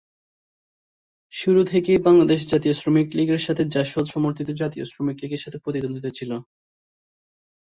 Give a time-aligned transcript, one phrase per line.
[1.33, 6.31] শুরু থেকেই বাংলাদেশ জাতীয় শ্রমিক লীগের সাথে জাসদ সমর্থিত জাতীয় শ্রমিক লীগের সাথে প্রতিদ্বন্দ্বিতা ছিল।